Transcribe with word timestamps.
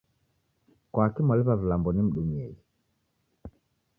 Kwakii 0.91 1.25
mwaliw'a 1.25 1.59
vilambo 1.61 1.89
nimdumieghe? 1.91 2.61